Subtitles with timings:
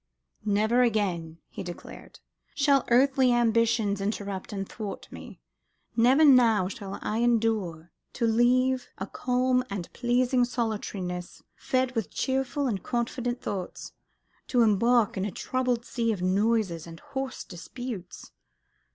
[0.47, 2.21] "Never again," he declared,
[2.55, 5.39] "shall earthly ambitions interrupt and thwart me:
[5.95, 12.65] never now shall I endure to leave a calm and pleasing solitariness, fed with cheerful
[12.65, 13.91] and confident thoughts,
[14.47, 18.31] to embark in a tumbled sea of noises and hoarse disputes.